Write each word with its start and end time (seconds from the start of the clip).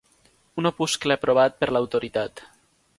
Un 0.61 0.69
opuscle 0.69 1.17
aprovat 1.19 1.61
per 1.61 1.71
l'autoritat. 1.75 2.47